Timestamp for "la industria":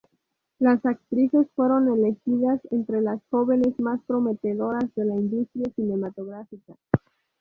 5.05-5.71